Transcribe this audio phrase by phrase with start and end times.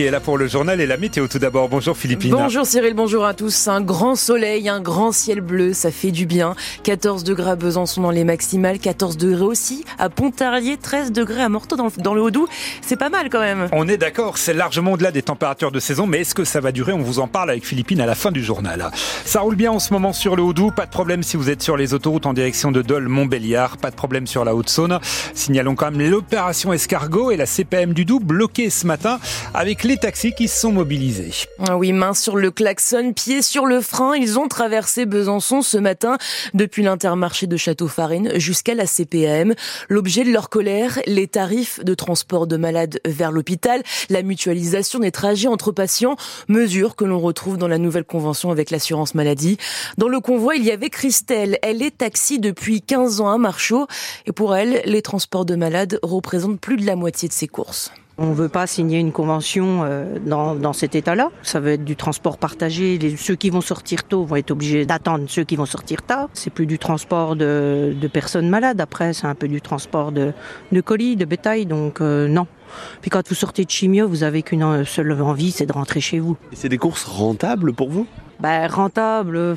[0.00, 1.68] qui est là pour le journal et la météo tout d'abord.
[1.68, 2.30] Bonjour Philippine.
[2.30, 3.68] Bonjour Cyril, bonjour à tous.
[3.68, 6.54] Un grand soleil, un grand ciel bleu, ça fait du bien.
[6.84, 11.50] 14 degrés à Besançon dans les maximales, 14 degrés aussi à Pontarlier, 13 degrés à
[11.50, 12.48] Morteau dans, le Haut-Doubs.
[12.80, 13.68] C'est pas mal quand même.
[13.72, 16.72] On est d'accord, c'est largement au-delà des températures de saison, mais est-ce que ça va
[16.72, 16.94] durer?
[16.94, 18.90] On vous en parle avec Philippine à la fin du journal.
[19.26, 21.62] Ça roule bien en ce moment sur le Haut-Doubs, pas de problème si vous êtes
[21.62, 24.98] sur les autoroutes en direction de Dole, Montbéliard, pas de problème sur la Haute-Saône.
[25.34, 29.18] Signalons quand même l'opération Escargot et la CPM du Doubs bloquée ce matin
[29.52, 31.30] avec les taxis qui se sont mobilisés.
[31.68, 35.78] Ah oui, main sur le klaxon, pied sur le frein, ils ont traversé Besançon ce
[35.78, 36.18] matin
[36.54, 39.54] depuis l'intermarché de Château-Farine jusqu'à la CPM.
[39.88, 45.10] L'objet de leur colère, les tarifs de transport de malades vers l'hôpital, la mutualisation des
[45.10, 46.16] trajets entre patients,
[46.48, 49.56] mesures que l'on retrouve dans la nouvelle convention avec l'assurance maladie.
[49.98, 51.58] Dans le convoi, il y avait Christelle.
[51.62, 53.86] Elle est taxi depuis 15 ans à Marchaux
[54.26, 57.90] et pour elle, les transports de malades représentent plus de la moitié de ses courses.
[58.22, 61.30] On ne veut pas signer une convention euh, dans, cet état-là.
[61.42, 62.98] Ça va être du transport partagé.
[63.16, 66.28] ceux qui vont sortir tôt vont être obligés d'attendre ceux qui vont sortir tard.
[66.34, 68.78] C'est plus du transport de, personnes malades.
[68.78, 70.34] Après, c'est un peu du transport de,
[70.84, 71.64] colis, de bétail.
[71.64, 72.46] Donc euh, non.
[73.00, 76.18] Puis quand vous sortez de chimio, vous avez qu'une seule envie, c'est de rentrer chez
[76.18, 76.36] vous.
[76.52, 78.06] Et c'est des courses rentables pour vous?
[78.38, 79.56] Ben rentables.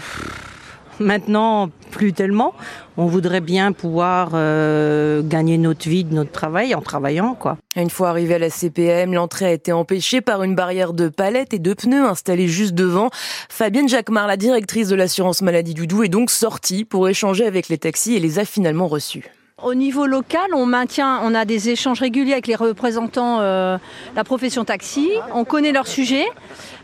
[1.00, 2.54] Maintenant, plus tellement.
[2.98, 7.58] On voudrait bien pouvoir euh, gagner notre vie de notre travail en travaillant, quoi.
[7.76, 11.54] Une fois arrivé à la CPM, l'entrée a été empêchée par une barrière de palettes
[11.54, 13.10] et de pneus installée juste devant.
[13.48, 17.70] Fabienne Jacquemart, la directrice de l'assurance maladie du Doubs, est donc sortie pour échanger avec
[17.70, 19.30] les taxis et les a finalement reçus.
[19.64, 23.78] Au niveau local, on maintient, on a des échanges réguliers avec les représentants de euh,
[24.16, 25.10] la profession taxi.
[25.34, 26.26] On connaît leur sujet.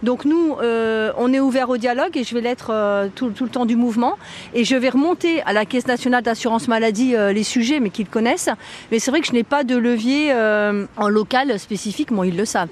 [0.04, 3.50] Donc nous, euh, on est ouvert au dialogue et je vais l'être euh, tout, le
[3.50, 4.18] temps du mouvement.
[4.54, 8.50] Et je vais remonter à la Caisse nationale d'assurance maladie les sujets, mais qu'ils connaissent.
[8.92, 10.34] Mais c'est vrai que je n'ai pas de levier
[10.98, 12.70] en local spécifique, ils le savent.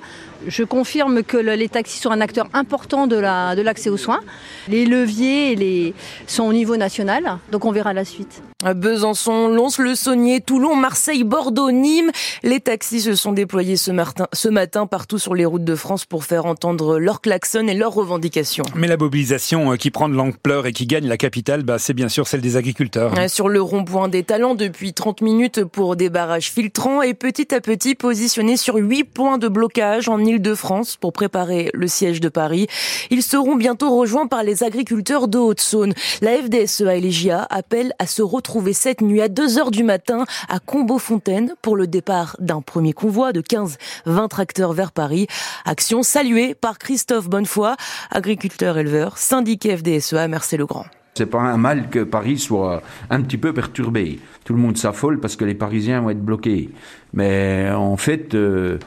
[0.48, 4.22] Je confirme que les taxis sont un acteur important de l'accès aux soins.
[4.70, 5.94] Les leviers les,
[6.26, 8.42] sont au niveau national, donc on verra la suite.
[8.76, 12.12] Besançon, Lons, Le Saunier, Toulon, Marseille, Bordeaux, Nîmes.
[12.42, 16.06] Les taxis se sont déployés ce matin, ce matin partout sur les routes de France
[16.06, 18.66] pour faire entendre leurs klaxons et leurs revendications.
[18.74, 21.94] Mais la mobilisation euh, qui prend de l'ampleur et qui gagne la capitale, bah, c'est
[21.94, 23.14] bien sûr celle des agriculteurs.
[23.30, 27.62] Sur le rond-point des talents depuis 30 minutes pour des barrages filtrants et petit à
[27.62, 32.68] petit positionnés sur 8 points de blocage en Ile-de-France pour préparer le siège de Paris.
[33.10, 35.94] Ils seront bientôt rejoints par les agriculteurs de Haute-Saône.
[36.22, 39.84] La FDSEA et les JA appellent à se retrouver cette nuit à 2 heures du
[39.84, 45.28] matin à Combeau-Fontaine pour le départ d'un premier convoi de 15-20 tracteurs vers Paris.
[45.66, 47.76] Action saluée par Christophe Bonnefoy,
[48.12, 50.86] agriculteur éleveur, syndicat FDSEA, merci Legrand.
[51.16, 54.20] C'est pas un mal que Paris soit un petit peu perturbé.
[54.44, 56.70] Tout le monde s'affole parce que les Parisiens vont être bloqués.
[57.14, 58.78] Mais en fait, euh,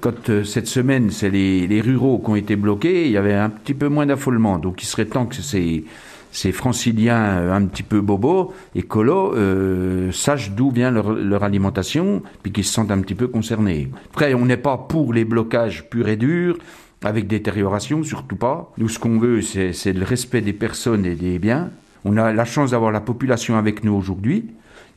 [0.00, 3.50] quand euh, cette semaine, c'est les, ruraux qui ont été bloqués, il y avait un
[3.50, 4.58] petit peu moins d'affolement.
[4.58, 5.84] Donc il serait temps que ces,
[6.32, 12.52] ces franciliens euh, un petit peu bobos, écolos, euh, sachent d'où vient leur, alimentation, puis
[12.52, 13.90] qu'ils se sentent un petit peu concernés.
[14.10, 16.56] Après, on n'est pas pour les blocages purs et durs,
[17.04, 18.72] avec détérioration, surtout pas.
[18.78, 21.70] Nous, ce qu'on veut, c'est le respect des personnes et des biens.
[22.04, 24.46] On a la chance d'avoir la population avec nous aujourd'hui.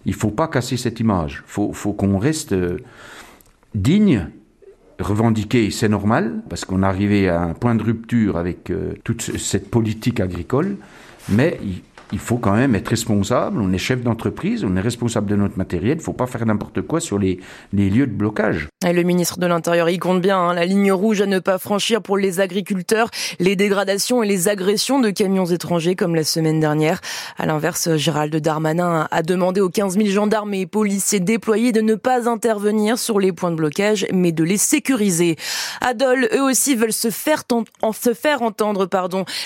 [0.05, 1.43] Il faut pas casser cette image.
[1.47, 2.55] Il faut, faut qu'on reste
[3.73, 4.27] digne
[4.99, 9.69] revendiquer, c'est normal, parce qu'on arrivé à un point de rupture avec euh, toute cette
[9.69, 10.77] politique agricole,
[11.29, 11.59] mais
[12.15, 13.59] il faut quand même être responsable.
[13.59, 15.97] On est chef d'entreprise, on est responsable de notre matériel.
[15.97, 17.41] Il ne faut pas faire n'importe quoi sur les,
[17.73, 18.69] lieux de blocage.
[18.85, 20.39] Le ministre de l'Intérieur y compte bien.
[20.39, 23.09] Hein, la ligne rouge à ne pas franchir pour les agriculteurs,
[23.39, 27.01] les dégradations et les agressions de camions étrangers comme la semaine dernière.
[27.37, 31.95] À l'inverse, Gérald Darmanin a demandé aux 15 000 gendarmes et policiers déployés de ne
[31.95, 35.35] pas intervenir sur les points de blocage, mais de les sécuriser.
[35.81, 37.43] Adol, eux aussi veulent se faire,
[38.41, 38.87] entendre.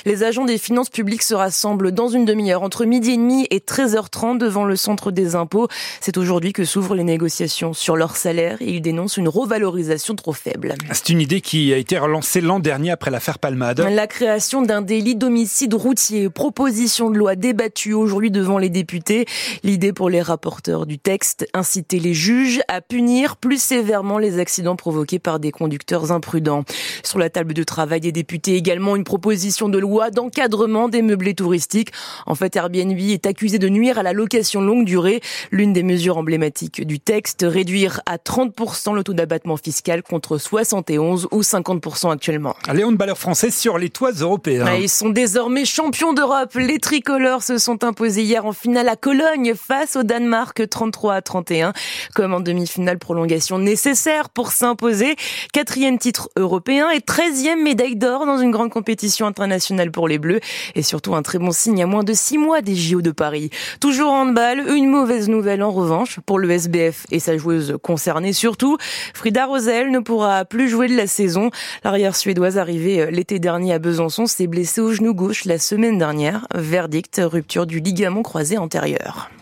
[0.05, 3.59] Les agents des finances publiques se rassemblent dans une demi entre midi et demi et
[3.59, 5.67] 13h30 devant le centre des impôts.
[6.01, 10.33] C'est aujourd'hui que s'ouvrent les négociations sur leur salaire et ils dénoncent une revalorisation trop
[10.33, 10.75] faible.
[10.91, 13.79] C'est une idée qui a été relancée l'an dernier après l'affaire Palmade.
[13.79, 19.25] La création d'un délit d'homicide routier, proposition de loi débattue aujourd'hui devant les députés.
[19.63, 24.75] L'idée pour les rapporteurs du texte, inciter les juges à punir plus sévèrement les accidents
[24.75, 26.63] provoqués par des conducteurs imprudents.
[27.03, 31.33] Sur la table de travail des députés également une proposition de loi d'encadrement des meublés
[31.33, 31.91] touristiques.
[32.25, 35.21] En fait, Airbnb est accusé de nuire à la location longue durée.
[35.51, 41.27] L'une des mesures emblématiques du texte, réduire à 30% le taux d'abattement fiscal contre 71
[41.31, 42.55] ou 50% actuellement.
[42.73, 44.65] Léon de Balleur français sur les toits européens.
[44.67, 46.53] Ah, ils sont désormais champions d'Europe.
[46.55, 51.21] Les tricolores se sont imposés hier en finale à Cologne face au Danemark 33 à
[51.21, 51.73] 31.
[52.15, 55.15] Comme en demi-finale prolongation nécessaire pour s'imposer.
[55.53, 60.39] Quatrième titre européen et 13e médaille d'or dans une grande compétition internationale pour les Bleus
[60.75, 63.49] et surtout un très bon signe à moins de 6 mois des JO de Paris.
[63.79, 68.33] Toujours en handball, une mauvaise nouvelle en revanche pour le SBF et sa joueuse concernée
[68.33, 68.77] surtout.
[69.13, 71.49] Frida Rosel ne pourra plus jouer de la saison.
[71.83, 76.47] L'arrière suédoise arrivée l'été dernier à Besançon s'est blessée au genou gauche la semaine dernière.
[76.53, 79.29] Verdict, rupture du ligament croisé antérieur.